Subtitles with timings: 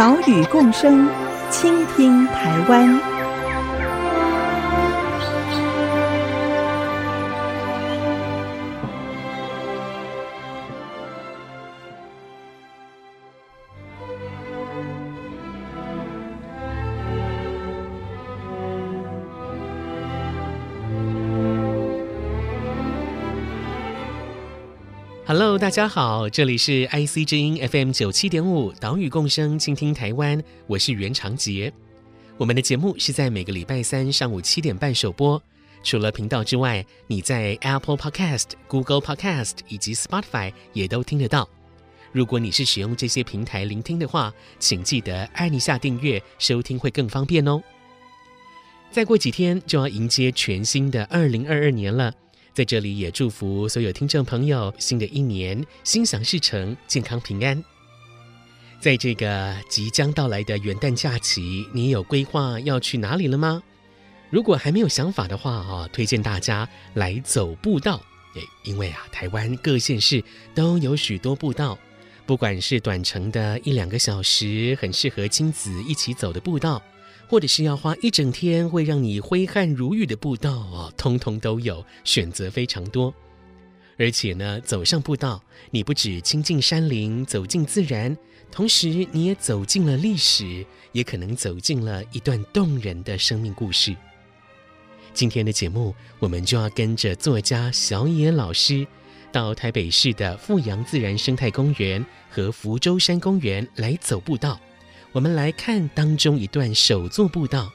[0.00, 1.06] 岛屿共生，
[1.50, 3.09] 倾听台湾。
[25.32, 31.72] Hello，大家好，这里是 IC 之音 FM 九七点五，岛屿共生，倾听台湾，我是袁长杰。
[32.36, 35.40] 我们的节目是在每个礼拜三上午七点半首播。
[35.84, 41.48] 除了频道之外，你在 Apple Podcast、Google Podcast 以及 Spotify 也都听得到。
[42.10, 47.62] 如果你是使用这些平台聆听的话，请记得按一下订阅，收听会更方便哦。
[48.90, 52.12] 再过几天就要迎接全新的二零二二年了。
[52.52, 57.62] 在这里也祝福所有听众朋友，新的一年心想事成，健康平安。
[58.80, 63.62] 在这个即将到来的元旦假期，你有规划要去哪里了吗？
[64.30, 68.00] 如果还没有想法的话啊，推荐大家来走步道。
[68.34, 70.22] 诶，因为啊，台湾各县市
[70.54, 71.78] 都有许多步道，
[72.26, 76.82] 不管是短程的一两个小时，很适合亲子一起走的步道。
[77.30, 83.14] 或者是要花一整天会让你挥汗如雨的步道哦，通通都有，选择非常多。
[83.96, 88.18] 而且呢，走上步道，你不止亲近山林，走进自然，
[88.50, 93.94] 同时你也走进了历史，也可能走进了一段动人的生命故事。
[95.14, 98.84] 今天的节目，我们就要跟着作家小野老师，
[99.30, 104.58] 到台北市的富阳自然生态公园和福州山公园来走步道。
[105.12, 107.68] 我们来看当中一段手作步道，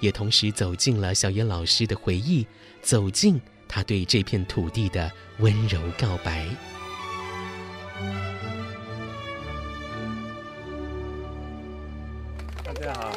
[0.00, 2.46] 也同时走进了小野老师的回忆，
[2.82, 6.46] 走进他对这片土地的温柔告白。
[12.62, 13.12] 大家好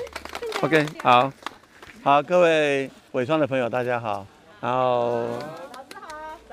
[0.62, 1.34] ，OK，好，
[2.02, 4.26] 好，各位伪装的朋友，大家好。
[4.62, 5.20] 然后
[5.74, 6.08] 老师好，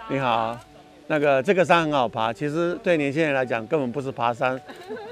[0.09, 0.59] 你好，
[1.06, 4.60] 那个这个山很好爬，其实对年轻人来讲，根本不是爬山，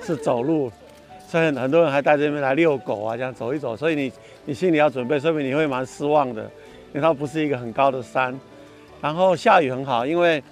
[0.04, 0.72] 是走路。
[1.30, 3.76] 所以很多人还带这边来遛狗啊，这样走一走。
[3.76, 4.12] 所以你
[4.46, 6.42] 你心里要准备，说明你会蛮失望的，
[6.92, 8.36] 因为它不是一个很高的山。
[9.00, 10.42] 然后下雨很好，因为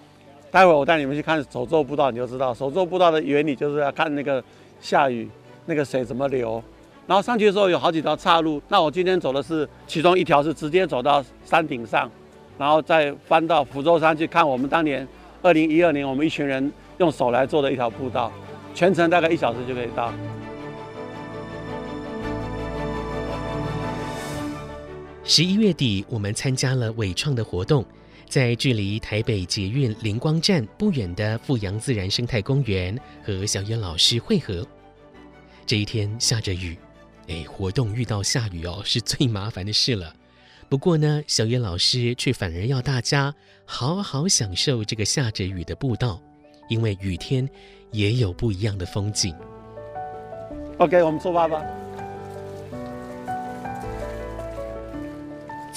[0.53, 4.41] 待会我带你们去看手作步道，你就知道手作步道的原理就是要看那个
[4.81, 5.29] 下雨
[5.67, 6.63] 那个水怎么流。
[7.09, 12.09] 然后上去的时候有好几条岔路，那我今天走的是其中一条，是直接走到山顶上，
[12.57, 15.05] 然后再翻到福州山去看我们当年
[15.43, 18.31] 二零一二年我们一群人用手来做的一条步道，
[18.75, 20.13] 全程大概一小时就可以到。
[25.31, 27.85] 十一月底，我们参加了伟创的活动，
[28.31, 34.67] 在距离台北捷运灵光站不远的富阳自然生态公园和小野老师会合。
[35.67, 36.75] 这一天下着雨，
[37.27, 40.15] 哎，活动遇到下雨哦，是最麻烦的事了。
[40.67, 43.35] 不过呢，小野老师却反而要大家
[43.67, 46.19] 好好享受这个下着雨的步道，
[46.71, 47.47] 因为雨天
[47.93, 49.35] 也有不一样的风景。
[50.79, 51.63] OK，我们出发吧。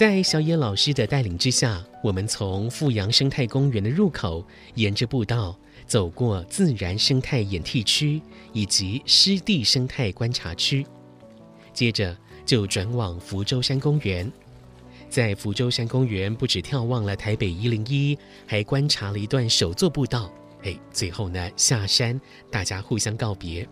[0.02, 8.20] 在小野老师的带领之下，我们从富阳生态公园的入口，沿着步道走过自然生态演替区
[8.52, 10.84] 以及湿地生态观察区，
[11.72, 12.18] 接着
[12.48, 14.34] 就转往福州山公园。
[15.08, 20.34] 在福州山公园，不止眺望了台北一零一，还观察了一段手作步道。
[20.64, 22.20] 哎，最后呢，下山，
[22.50, 23.70] 大家互相告别。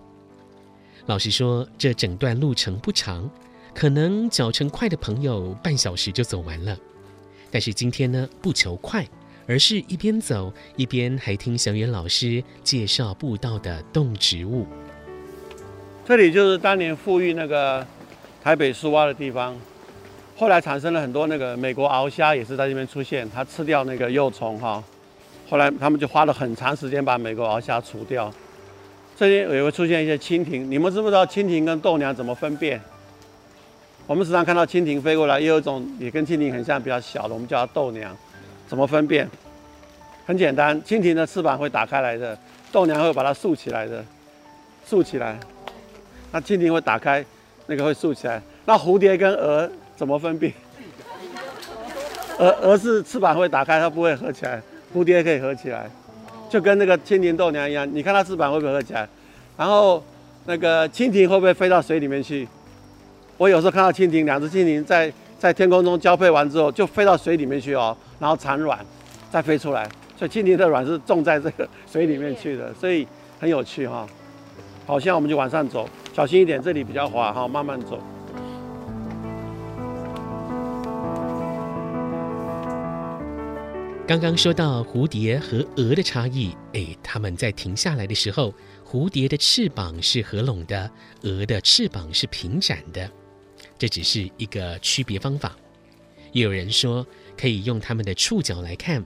[1.07, 3.27] 老实说，这整段路程不长。
[3.79, 6.77] 可能脚程快的朋友半小时就走完了，
[7.49, 9.07] 但是今天呢，不求快，
[9.47, 14.67] 而是一边走一边还听小野老师介绍步道的动植物。
[16.05, 17.87] 这里就是当年富裕那个
[18.43, 19.57] 台北树蛙的地方，
[20.35, 24.83] 后来产生了很多那个美国鳌虾也是在这边出现，它吃掉那个幼虫哈，
[25.49, 28.29] 后来他们就花了很长时间把美国鳌虾除掉。
[29.15, 32.81] 这里也会出现一些蜻蜓，你们知不知道蜻蜓跟豆娘怎么分辨？
[34.09, 38.11] 我们时常看到蜻蜓飞过来，也有一种也跟蜻蜓很像，比较小的，我们叫它豆娘。
[38.67, 39.29] 怎么分辨？
[40.25, 42.35] 很简单，蜻蜓的翅膀会打开来的，
[42.71, 44.03] 豆娘会把它竖起来的，
[44.83, 45.39] 竖起来。
[46.31, 47.23] 那蜻蜓会打开，
[47.67, 48.41] 那个会竖起来。
[48.65, 50.51] 那蝴蝶跟蛾怎么分辨？
[52.39, 54.59] 蛾蛾是翅膀会打开，它不会合起来。
[54.91, 55.87] 蝴蝶可以合起来，
[56.49, 57.87] 就跟那个蜻蜓豆娘一样。
[57.93, 59.07] 你看它翅膀会不会合起来？
[59.55, 60.03] 然后
[60.45, 62.47] 那个蜻蜓会不会飞到水里面去？
[63.39, 68.77] 我有时候看到蜻蜓，两只蜻蜓在在天空中交配完之后，就飞到水里面去哦，然后产卵，
[69.31, 69.89] 再飞出来。
[70.17, 73.07] 所以蜻蜓的卵是种在这个水里面去的，所以
[73.39, 74.05] 很有趣哈。
[74.85, 77.97] 好，现在我们就往上走，小心一点，这里比较滑哈，慢慢走。
[84.05, 88.53] 刚刚说到蝴蝶和蛾的差异，哎，它们在停下来的时候，
[88.85, 90.91] 蝴蝶的翅膀是合拢的，
[91.21, 93.09] 蛾的翅膀是平展的，
[93.79, 95.57] 这只是一个区别方法。
[96.31, 99.03] 也有人说，可以用它们的触角来看，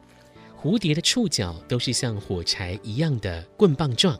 [0.61, 4.19] 蝴蝶的触角都是像火柴一样的棍棒状。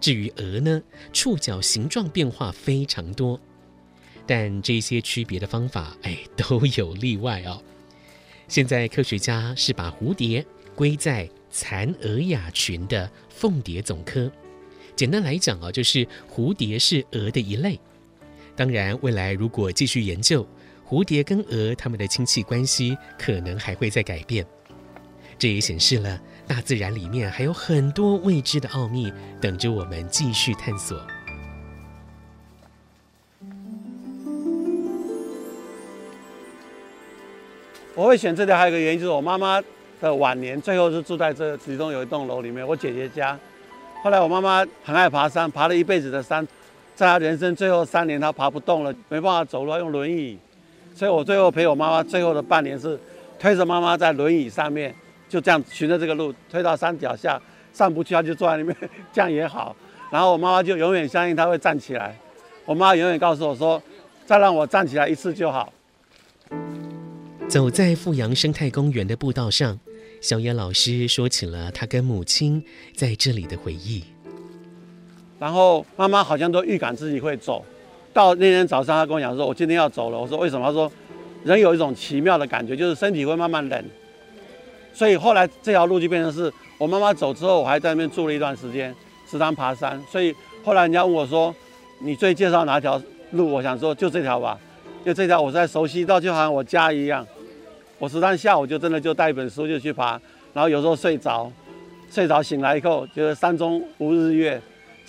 [0.00, 0.82] 至于蛾呢，
[1.12, 3.38] 触角形状变化非常多，
[4.26, 7.62] 但这些区别的方法，哎，都有例外哦。
[8.48, 14.32] 现在科学家是把蝴蝶归在蚕蛾亚群的凤蝶总科。
[14.96, 17.78] 简单来讲啊，就是蝴蝶是蛾的一类。
[18.60, 20.46] 当然，未来如果继续研究，
[20.86, 24.44] 蝴蝶跟蛾它们的亲戚关系，可能还会再改变。
[25.38, 26.20] 这也显示了。
[26.46, 29.10] 大自然里面还有很多未知的奥秘
[29.40, 31.00] 等着我们继续探索。
[37.94, 39.58] 我会选这条还有一个原因，就是我妈妈
[40.02, 43.38] 的晚年最后是住在这其中有一栋楼里面，我姐姐家。
[44.04, 46.46] 后来我妈妈很爱爬山，爬了一辈子的山，
[47.00, 50.36] 在他人生最后三年，他爬不动了，没办法走路，用轮椅。
[50.94, 53.00] 所以我最后陪我妈妈最后的半年是
[53.38, 54.94] 推着妈妈在轮椅上面。
[55.26, 57.40] 就这样循着这个路推到山脚下，
[57.72, 58.76] 上不去，他就坐在里面，
[59.14, 59.74] 这样也好。
[60.10, 62.14] 然后我妈妈就永远相信他会站起来。
[62.66, 63.82] 我妈永远告诉我说
[64.26, 65.72] ：“再让我站起来一次就好。”
[67.48, 69.80] 走在富阳生态公园的步道上，
[70.20, 72.62] 小野老师说起了他跟母亲
[72.94, 74.04] 在这里的回忆。
[75.40, 77.64] 然后妈妈好像都预感自己会走。
[78.12, 80.90] 到那天早上，她跟我讲说：“我今天要走了。”我说：“为什么？”她说
[81.44, 83.84] ：“人有一种奇妙的感觉，就是身体会慢慢冷。”
[84.92, 88.94] 所以后来这条路就变成是我妈妈走之后，我还在那边住了一段时间，
[89.26, 89.98] 时常爬山。
[90.10, 91.54] 所以后来人家问我说
[92.02, 93.00] ：“你最介绍哪条
[93.30, 94.58] 路？”我想说就这条吧，
[95.04, 97.26] 因为这条我在熟悉到就好像我家一样。
[97.98, 100.20] 我时常下午就真的就带一本书就去爬，
[100.52, 101.50] 然后有时候睡着，
[102.10, 104.60] 睡着醒来以后觉得山中无日月，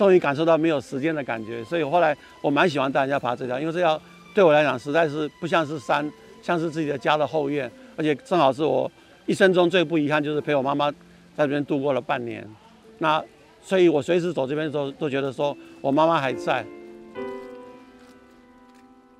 [0.01, 1.63] 终于感受到没有时间的感觉。
[1.63, 4.01] 所以后来我蛮喜欢带人家爬这条，因为这条
[4.33, 6.11] 对我来讲实在是不像是山，
[6.41, 8.91] 像是自己的家的后院，而且正好是我。
[9.27, 10.89] 一生中最不遗憾就是陪我妈妈
[11.37, 12.43] 在这边度过了半年，
[12.97, 13.23] 那
[13.61, 16.65] 所以我随时走这边的时候都觉得说我妈妈还在。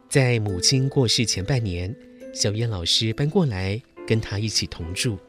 [0.10, 1.96] 在母亲过世前半年，
[2.34, 5.20] 小燕老师搬过来跟她一起同住，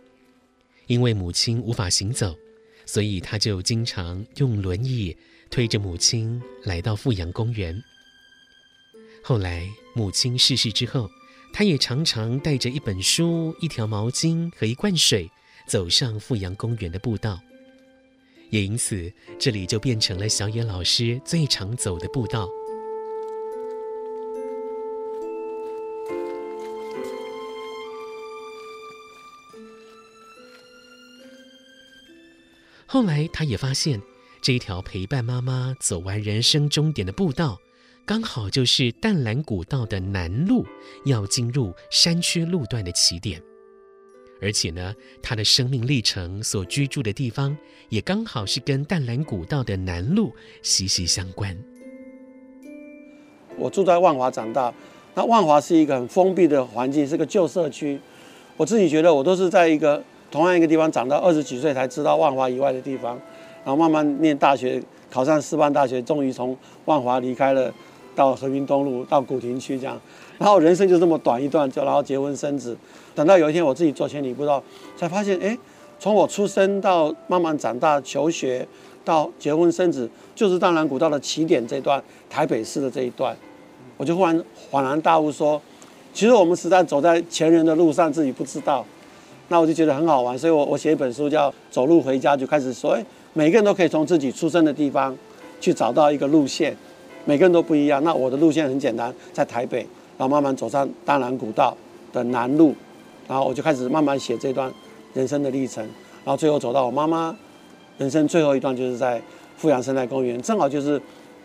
[0.87, 2.35] 因为母亲无法行走，
[2.87, 5.15] 所以他就经常用轮椅
[5.53, 7.81] 推着母亲来到富阳公园。
[9.23, 11.09] 后来母亲逝世之后。
[11.55, 15.31] 他也常常带着一本书、一条毛巾和一罐水，
[15.67, 17.39] 走上富阳公园的步道，
[18.49, 22.49] 也因此这里就变成了小野老师最常走的步道。
[32.87, 34.01] 后来，他也发现
[34.43, 37.61] 这条陪伴妈妈走完人生终点的步道。
[38.05, 40.67] 刚好就是淡蓝古道的南路，
[41.05, 43.41] 要进入山区路段的起点，
[44.41, 47.57] 而且呢，他的生命历程所居住的地方，
[47.89, 51.57] 也刚好是跟淡蓝古道的南路息息相关。
[53.57, 54.75] 我住在万华长大，
[55.15, 58.01] 那万华是一个很封闭的环境，是个旧社区。
[58.57, 63.21] 我自己觉得，我都是在一个同样一个地方长到二十几岁才知道万华以外的地方，
[63.65, 67.73] 然后慢慢念大学，考上师范大学，终于从万华离开了。
[68.15, 69.99] 到和平东路，到古亭区这样，
[70.39, 72.77] 然后人生就这么短一段，就然后结婚生子。
[73.15, 74.63] 等到有一天我自己做千里步道，
[74.99, 75.57] 才发现，哎，
[75.99, 78.69] 从我出生到慢慢长大、求学
[79.03, 83.35] 到结婚生子，就是淡兰古道的起点这段，台北市的这一段，
[83.97, 84.39] 我就忽然
[84.71, 85.59] 恍然大悟说，
[86.13, 88.85] 其实我们实在走在前人的路上，自己不知道。
[89.49, 93.03] 那我就觉得很好玩，所以我我写一本书叫《走路回家》，就开始说，哎，
[93.35, 95.17] 每个人都可以从自己出生的地方
[95.61, 96.77] 去找到一个路线。
[97.25, 98.03] 每个人都不一样。
[98.03, 99.79] 那我的路线很简单，在台北，
[100.19, 101.77] 然后慢慢走上大南古道
[102.13, 102.75] 的南路，
[103.29, 104.73] 然后我就开始慢慢写这段
[105.15, 105.85] 人生的历程，
[106.25, 107.37] 然后最后走到我妈妈
[107.99, 109.23] 人生最后一段，就是在
[109.57, 111.01] 富阳生态公园，正好就是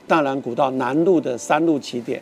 [0.07, 2.21] 大南古道南路的山路起点。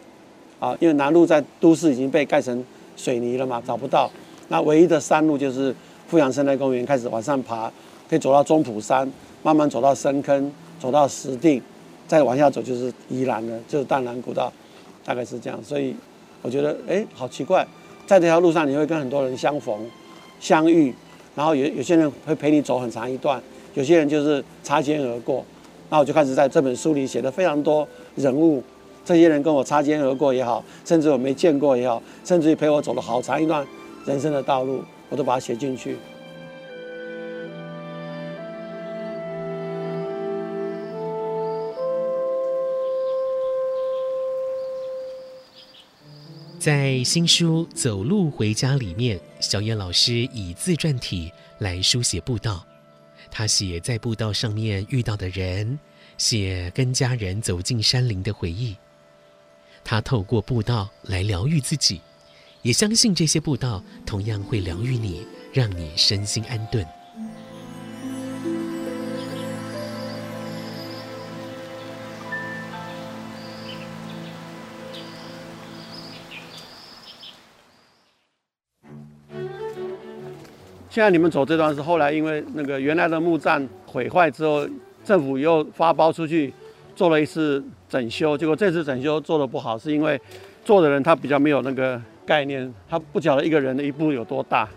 [0.59, 2.63] 啊，因为南路在都市已经被盖成
[2.95, 4.09] 水泥了嘛，找不到。
[4.47, 5.75] 那唯一的山路就是
[6.07, 7.71] 富阳生态公园，开始往上爬，
[8.09, 9.09] 可以走到中埔山，
[9.43, 11.61] 慢慢走到深坑，走到石碇，
[12.07, 14.51] 再往下走就是宜兰了，就是淡兰古道，
[15.03, 15.59] 大概是这样。
[15.63, 15.95] 所以
[16.41, 17.65] 我觉得，哎，好奇怪，
[18.05, 19.79] 在这条路上你会跟很多人相逢、
[20.39, 20.93] 相遇，
[21.35, 23.41] 然后有有些人会陪你走很长一段，
[23.73, 25.43] 有些人就是擦肩而过。
[25.89, 28.61] 那我就开始在这本书里写了非常多人物，
[29.03, 33.65] 这些人跟我擦肩而过也好，甚至我没见过也好，甚至于陪我走了好长一段。
[34.05, 35.97] 人生的道路，我都把它写进去。
[46.65, 52.65] 在新书《走路回家》里面，小野老师以自传体来书写步道。
[53.29, 55.77] 他写在步道上面遇到的人，
[56.17, 58.75] 写跟家人走进山林的回忆。
[59.83, 62.01] 他透过步道来疗愈自己。
[62.63, 66.83] 也相信这些步道同样会疗愈你，让你身心安顿。
[80.95, 84.65] 现在你们走这段是后来因为那个原来的木栈毁坏之后，
[85.03, 86.53] 政府又发包出去
[86.95, 90.17] 做了一次整修，结果这次整修做的不好，是因为
[90.63, 92.01] 做的人他比较没有那个。
[92.25, 94.67] 概念，他不晓得一个人的一步有多大。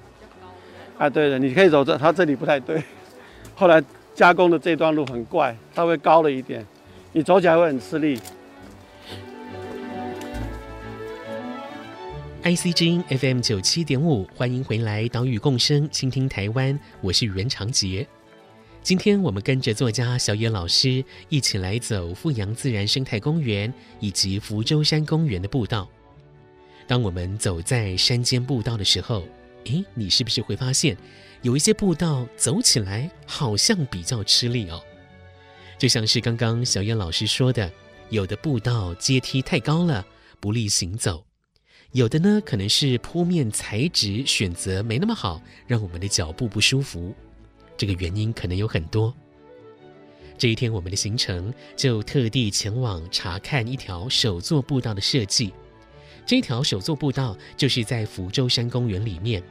[0.99, 2.83] 啊，对的，你可以走这，他这里不太对。
[3.55, 3.81] 后来
[4.13, 6.67] 加工的这段路很怪，稍微高了一点，
[7.13, 8.19] 你走起来会很吃力。
[12.45, 18.07] IC 之音 FM 九七点五，欢迎回来，岛屿共生，倾听台湾，我是袁长杰。
[18.81, 25.89] 今天我们跟着作家小野老师一起来走富阳自然生态公园以及福州山公园的步道。
[26.87, 29.27] 当我们走在山间步道的时候，
[29.65, 30.97] 诶，你是不是会发现，
[31.43, 34.81] 有一些步道走起来好像比较吃力哦？
[35.77, 37.71] 就像是刚刚小野老师说的，
[38.11, 40.07] 有的步道阶梯太高了，
[40.39, 41.25] 不利行走；
[41.93, 47.15] 有的呢，可能是铺面材质选择没那么好，让我们的脚步不舒服。
[47.79, 49.15] 这个原因可能有很多。
[50.37, 55.53] 这一天，我们的行程就特地前往查看一条手作步道的设计。
[56.27, 59.43] 这条手作步道就是在福州山公园里面，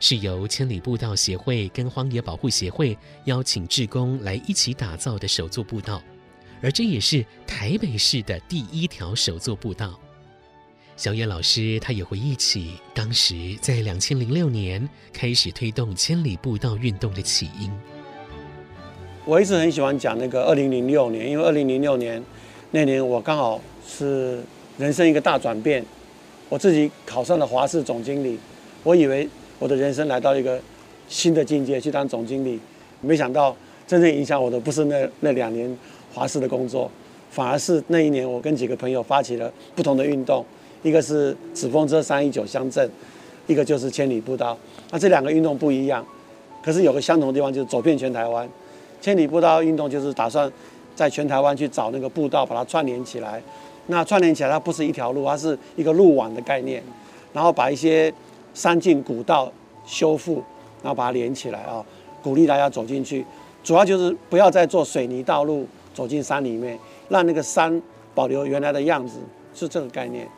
[0.00, 6.02] 是由千里步道协会跟荒野保护协会邀请志工来一起打造的手作步道，
[6.60, 9.98] 而这也是台北市的第一条手作步道。
[10.96, 17.68] 小野老师他也回忆起当时在两千零六年开始推动千里步道运动的起因。
[19.24, 22.22] 我一直很喜欢讲那个二零零六年，因为二零零六年
[22.70, 24.40] 那年我刚好是
[24.78, 25.84] 人生一个大转变。
[26.48, 28.38] 我自己考上了华氏总经理，
[28.84, 30.60] 我以为我的人生来到一个
[31.08, 32.60] 新的境界，去当总经理，
[33.00, 35.76] 没想到真正影响我的不是那那两年
[36.12, 36.88] 华氏的工作，
[37.30, 40.44] 反而是那一年我跟几个朋友发起了不同的运动，
[40.84, 42.88] 一个是纸风车三一九乡镇，
[43.46, 44.56] 一个就是千里步道。
[44.90, 46.06] 那这两个运动不一样，
[46.62, 48.46] 可是有个相同的地方，就是走遍全台湾。
[49.00, 50.50] 千里步道运动就是打算
[50.94, 53.42] 在全台湾去找那个步道，把它串联起来。
[53.86, 56.82] 那串联起来，它不是一条路，它是一个路网的概念，
[57.32, 58.12] 然后把一些
[58.52, 59.50] 山径古道
[59.86, 60.42] 修复，
[60.82, 61.84] 然后把它连起来啊，
[62.22, 63.24] 鼓励大家走进去。
[63.62, 67.80] 主要就是不要再做水泥道路走进山里面，让那个山
[68.14, 69.18] 保留原来的样子，
[69.54, 70.28] 是这个概念。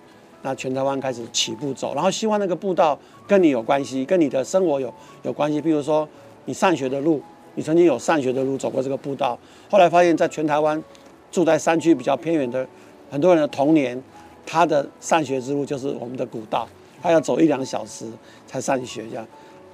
[0.47, 5.61] 那全台湾开始起步走，然后希望那个步道跟你有关系，跟你的生活有有关系。
[5.61, 6.09] 比如说
[6.45, 7.21] 你上学的路，
[7.57, 9.37] 你曾经有上学的路走过这个步道，
[9.69, 10.81] 后来发现在全台湾
[11.33, 12.65] 住在山区比较偏远的。
[13.11, 14.01] 很多人的童年，
[14.47, 16.69] 他的上学之路就是我们的古道，
[17.03, 18.07] 他要走一两小时
[18.47, 19.27] 才上学，这样，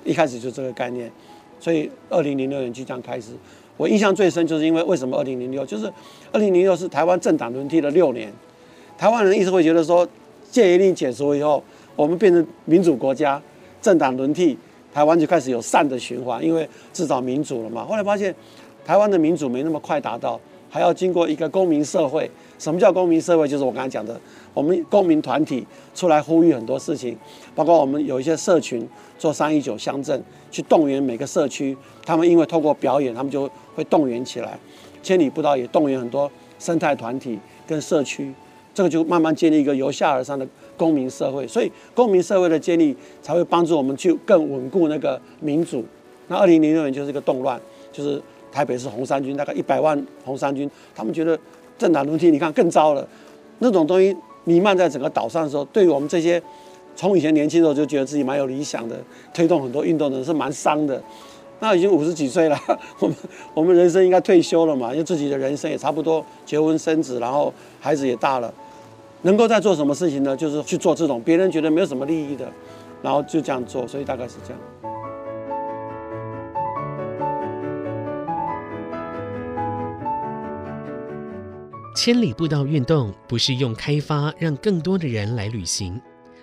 [0.05, 1.13] 一开始就这个概念，
[1.61, 3.33] 所以二零零六年就这样开始。
[3.77, 5.93] 我印象最深就是因为为什么二零零六，就是
[6.33, 8.33] 二零零六是台湾政党轮替的六年，
[8.97, 10.09] 台湾人一直会觉得说
[10.53, 11.65] 戒严令解除以后，
[11.97, 13.41] 我们变成民主国家，
[13.81, 14.57] 政党轮替，
[14.93, 17.87] 台湾就开始有善的循环，因为至少民主了嘛。
[17.87, 18.33] 后来发现
[18.85, 22.31] 台湾的民主没那么快达到，还要经过一个公民社会。
[22.59, 23.49] 什么叫公民社会？
[23.49, 24.21] 就是我刚才讲的，
[24.53, 27.17] 我们公民团体出来呼吁很多事情，
[27.55, 28.87] 包括我们有一些社群
[29.19, 34.57] 做三一九乡镇，去动员每个社区，他们因为透过表演，他们就会动员起来。
[35.03, 36.31] 千里步道也动员很多
[36.61, 38.33] 生态团体跟社区，
[38.75, 41.47] 这个就慢慢建立一个由下而上的公民社会。
[41.47, 45.85] 所以公民社会的建立，才会帮助我们去更稳固那个民主。
[46.29, 47.61] 那二零零六年就是一个动乱，
[47.93, 51.39] 就是台北市红衫军大概一百万红衫军，他们觉得。
[51.79, 53.05] 政党轮替，你看更糟了。
[53.59, 56.41] 那种东西弥漫在整个岛上的时候，对于我们这些
[56.95, 58.97] 从以前年轻的时候就觉得自己蛮有理想的，
[59.35, 61.03] 推动很多运动的人是蛮伤的。
[61.63, 62.59] 那已经五十几岁了，
[62.99, 63.17] 我们
[63.55, 68.53] 我们人生应该退休了嘛，因为自己的人生也差不多结婚生子，然后孩子也大了，
[69.23, 70.37] 能够再做什么事情呢？
[70.37, 72.51] 就是去做这种别人觉得没有什么利益的，
[73.01, 74.61] 然后就这样做，所以大概是这样。
[81.95, 86.01] 千里步道运动不是用开发让更多的人来旅行，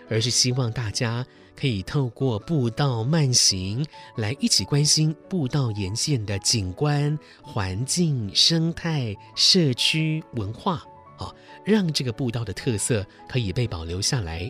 [0.10, 1.26] 而是希望大家。
[1.56, 3.86] 可以透过步道慢行
[4.16, 10.82] 来一起关心步道沿线的景观、环境、生态、社区、文化，
[11.18, 11.36] 哦，
[11.66, 14.50] 让这个步道的特色可以被保留下来。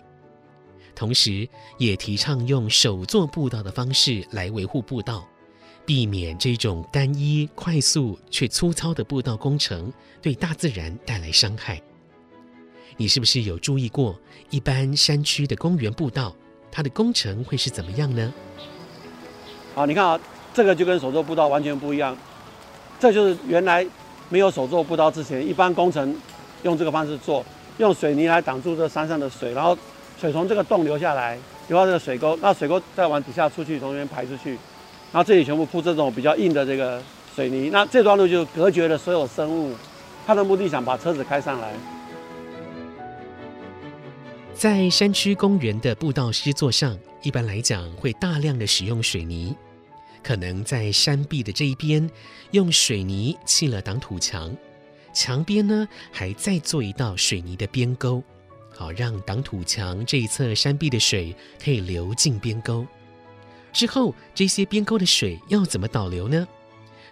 [0.94, 1.50] 同时，
[1.80, 5.28] 也提倡用手作步道的方式来维护步道，
[5.88, 11.82] 避免这种单一、快速却粗糙的步道工程对大自然带来伤害。
[13.02, 14.14] 你是不是有注意过，
[14.50, 16.36] 一般山区的公园步道？
[16.70, 18.34] 它的工程会是怎么样呢？
[19.74, 20.20] 好，你看啊，
[20.54, 22.16] 这个就跟手作步道完全不一样。
[23.00, 23.88] 这就是原来
[24.28, 26.14] 没有手作步道之前，一般工程
[26.64, 27.46] 用这个方式做，
[27.78, 29.78] 用水泥来挡住这山上的水，然后
[30.20, 31.40] 水从这个洞流下来，
[31.70, 34.50] 流到这个水沟，那水沟再往底下出去，从这边排出去，
[35.14, 37.02] 然后这里全部铺这种比较硬的这个
[37.34, 39.74] 水泥，那这段路就隔绝了所有生物。
[40.28, 41.72] 它的目的想把车子开上来。
[44.60, 49.56] 在山区公园的步道施作上，一般来讲会大量的使用水泥，
[50.22, 52.12] 可能在山壁的这一边
[52.52, 54.54] 用水泥砌了挡土墙，
[55.14, 58.22] 墙边呢还再做一道水泥的边沟，
[58.76, 62.86] 好让挡土墙这一侧山壁的水可以流进边沟。
[63.72, 66.46] 之后这些边沟的水要怎么导流呢？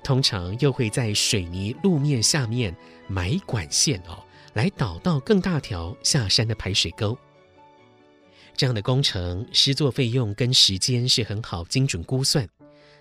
[0.04, 2.75] 通常又会在水泥路面下面
[3.08, 7.18] 埋管线哦，来导到更大条下山的排水沟。
[8.57, 12.50] 这样的工程施作费用跟时间是很好精准估算，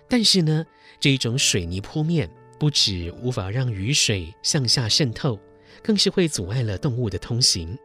[0.07, 0.63] 但是呢，
[0.99, 5.39] 这一种水泥铺面不止无法让雨水向下渗透，
[5.81, 7.75] 更是会阻碍了动物的通行。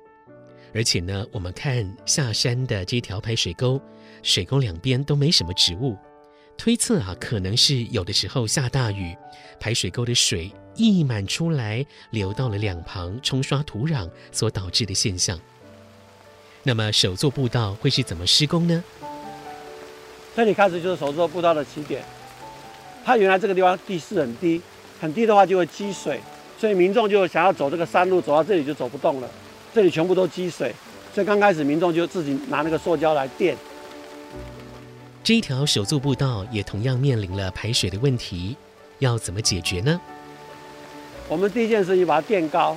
[0.74, 3.80] 而且呢，我们看下山的这条排水沟，
[4.22, 5.96] 水沟两边都没什么植物，
[6.58, 9.16] 推测啊，可能是有的时候下大雨，
[9.58, 15.40] 排水沟的水溢满出来，流到了两旁冲刷土壤所导致的现象。
[16.64, 18.84] 那么首座步道会是怎么施工呢？
[20.36, 22.02] 这里开始就是手作步道的起点。
[23.04, 24.62] 它原来这个地方地势很低，
[25.00, 26.20] 很低的话就会积水，
[26.56, 29.28] 所以民众就想要走这个山路，走到这里就走不动了。
[29.74, 30.72] 这里全部都积水，
[31.12, 33.56] 所以刚开始民众就自己拿那个塑胶来垫。
[35.24, 38.56] 这一条手作步道也同样面临了排水的问题，
[39.00, 40.00] 要怎么解决呢？
[41.28, 42.76] 我们第一件事情把它垫高，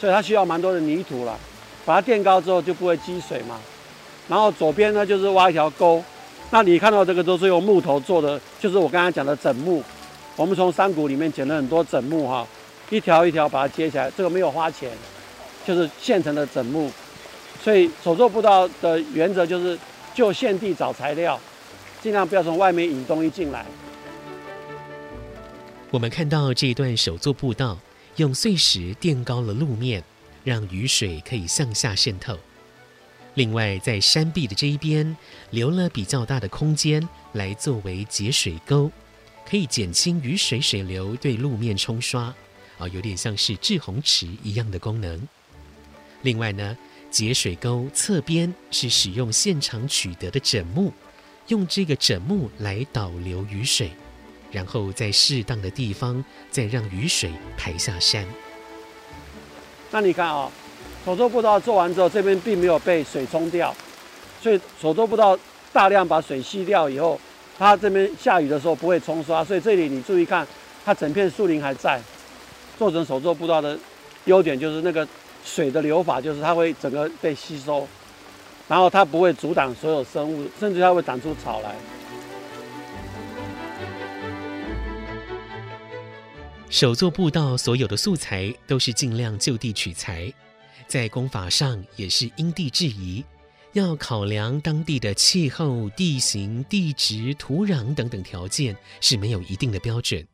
[0.00, 1.38] 所以它需要蛮多的泥土了。
[1.86, 3.58] 把它垫高之后就不会积水嘛，
[4.28, 6.02] 然后左边呢就是挖一条沟，
[6.50, 9.80] 那你看到这个都是用木头做的，就是我刚才讲的枕木，
[10.34, 12.44] 我们从山谷里面捡了很多枕木哈，
[12.90, 14.90] 一条一条把它接起来，这个没有花钱，
[15.64, 16.90] 就是现成的枕木，
[17.62, 19.78] 所以手作步道的原则就是
[20.12, 21.38] 就现地找材料，
[22.02, 23.64] 尽量不要从外面引东西进来。
[25.92, 27.78] 我们看到这一段手作步道
[28.16, 30.02] 用碎石垫高了路面。
[30.46, 32.38] 让雨水可以向下渗透。
[33.34, 35.16] 另外，在山壁的这一边
[35.50, 38.88] 留了比较大的空间来作为截水沟，
[39.44, 42.32] 可以减轻雨水水流对路面冲刷，
[42.78, 45.20] 啊，有点像是滞洪池一样的功能。
[46.22, 46.78] 另外呢，
[47.10, 50.92] 截水沟侧边是使用现场取得的枕木，
[51.48, 53.90] 用这个枕木来导流雨水，
[54.52, 58.24] 然后在适当的地方再让雨水排下山。
[59.90, 60.50] 那你看啊、
[61.04, 63.74] 手作步道做完之后，这边并没有被水冲掉，
[64.42, 65.38] 所以手作步道
[65.72, 67.18] 大量把水吸掉以后，
[67.58, 70.46] 它这边下雨的时候不会冲刷，所以这里你注意看，
[70.84, 72.00] 它整片树林还在。
[72.78, 73.78] 做成手作步道的
[74.26, 75.06] 优点就是那个
[75.42, 77.88] 水的流法，就是它会整个被吸收，
[78.68, 81.74] 然后它不会阻挡所有生物，甚至它会长出草来。
[86.68, 90.32] 手作步道所有的素材都是尽量就地取材，
[90.88, 93.24] 在工法上也是因地制宜，
[93.72, 100.26] 要考量当地的气候、地形、地质、土壤等等条件是没有一定的标准，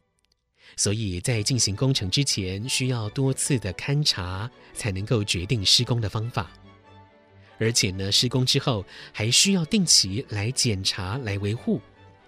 [0.76, 6.50] 所以在进行工程之前需要多次的勘察，才能够决定施工的方法。
[7.58, 11.80] 而且呢，施工之后还需要定期来检查、来维护。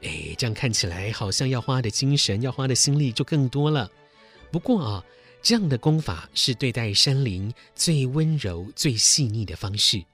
[0.04, 3.90] 哎，这样看起来好像要花的精神、要花的心力就更多了。
[4.52, 5.04] 不过啊，
[5.42, 10.04] 这样的功法是对待山林最温柔、最细腻的方式。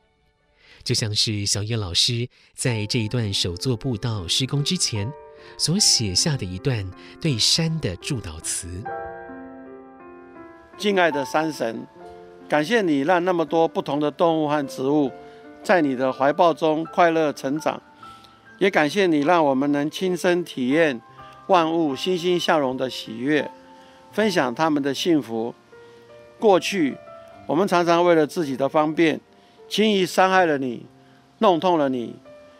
[0.83, 5.13] 就像是小野老师在这一段手作步道施工之前
[5.59, 8.83] 所写下的一段对山的祝祷词
[10.79, 11.87] ：“敬爱的山神，
[12.49, 15.13] 感谢你让那么多不同的动物和植物
[15.63, 17.83] 在你的怀抱中快乐成长，
[18.61, 21.01] 也感谢你让我们能亲身体验
[21.49, 23.51] 万物欣欣向荣的喜悦，
[24.13, 25.53] 分享他们的幸福。
[26.39, 26.97] 过去
[27.49, 29.21] 我们常常为了自己的方便。”
[29.71, 30.85] 轻易伤害了你，
[31.39, 32.17] 弄痛了你，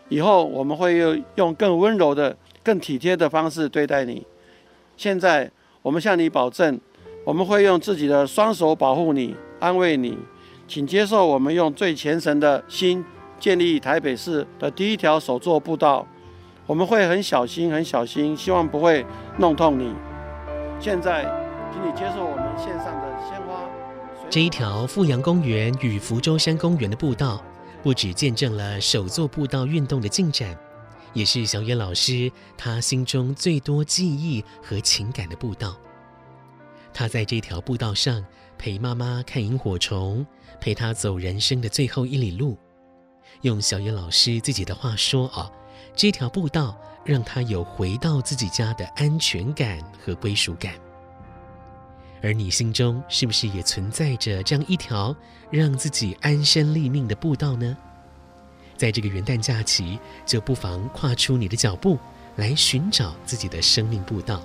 [0.07, 4.25] 以后我们会用用更温柔的、更体贴的方式对待你。
[4.95, 6.79] 现在我们向你保证，
[7.25, 10.17] 我们会用自己的双手保护你、安慰你。
[10.69, 13.03] 请接受我们用最虔诚的心
[13.41, 16.07] 建立台北市的第一条手作步道。
[16.67, 19.03] 我们会很小心、很小心，希望不会
[19.39, 19.93] 弄痛你。
[20.79, 21.23] 现在，
[21.73, 23.67] 请你接受我们献上的鲜花。
[24.29, 27.43] 这一条富阳公园与福州山公园的步道，
[27.81, 30.55] 不只见证了手作步道运动的进展，
[31.11, 35.75] 也是小野老师他心中最多记忆和情感的步道。
[36.93, 38.23] 他在这条步道上
[38.57, 40.25] 陪妈妈看萤火虫，
[40.61, 42.55] 陪她走人生的最后一里路。
[43.41, 45.49] 用小野老师自己的话说啊，
[45.95, 50.73] 这条步道让他有回到自己家的安全感和归属感。
[52.23, 55.15] 而你心中是不是也存在着这样一条
[55.49, 57.75] 让自己安身立命的步道呢？
[58.77, 61.97] 在这个元旦假期，就不妨跨出你的脚步，
[62.35, 64.41] 来寻找自己的生命步道。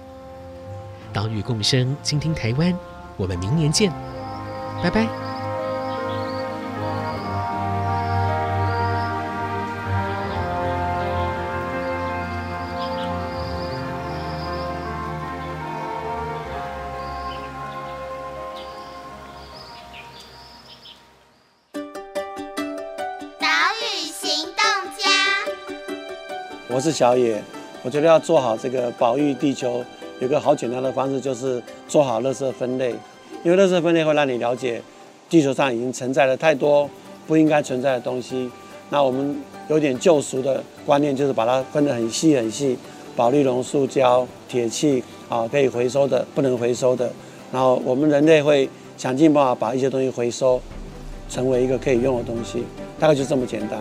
[1.12, 2.74] 岛屿共生，倾听台湾，
[3.16, 3.90] 我们明年见，
[4.82, 5.25] 拜拜。
[26.86, 27.42] 是小野，
[27.82, 29.84] 我觉得要做好这个保育地球，
[30.20, 32.94] 有个好简单的方式，就是做好垃圾分类。
[33.42, 34.80] 因为垃圾分类会让你了解，
[35.28, 36.88] 地球上已经存在了太多
[37.26, 38.48] 不应该存在的东西。
[38.88, 39.36] 那我们
[39.68, 42.78] 有点旧俗的观念，就是把它分得很细很细，
[43.16, 47.10] 保丽龙塑胶、铁器啊，可以回收的，不能回收的。
[47.50, 50.60] 然后我们人类会想尽办法把一些东西回收，
[51.28, 52.62] 成为一个可以用的东西，
[53.00, 53.80] 大概就这么简单。